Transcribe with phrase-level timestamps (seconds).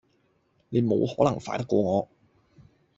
[0.69, 2.09] 你冇可能快得過我